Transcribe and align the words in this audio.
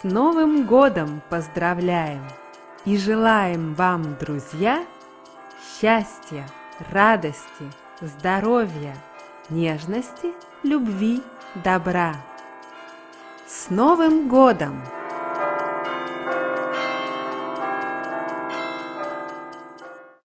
С 0.00 0.04
Новым 0.04 0.64
годом 0.64 1.20
поздравляем 1.28 2.22
и 2.86 2.96
желаем 2.96 3.74
вам, 3.74 4.16
друзья, 4.18 4.86
счастья, 5.60 6.48
радости, 6.90 7.70
здоровья, 8.00 8.96
нежности, 9.50 10.32
любви, 10.62 11.20
добра. 11.64 12.14
С 13.46 13.68
Новым 13.68 14.28
годом! 14.28 14.80